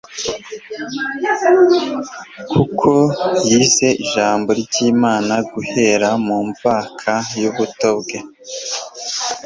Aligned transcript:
kuko 2.51 2.89
yize 3.47 3.87
Ijambo 4.03 4.49
ry'Imana 4.61 5.33
guhera 5.51 6.09
mu 6.25 6.37
mvaka 6.49 7.13
y'ubuto 7.41 7.89
bwe. 8.01 8.19